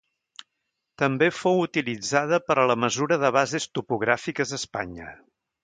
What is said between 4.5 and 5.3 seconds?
a Espanya.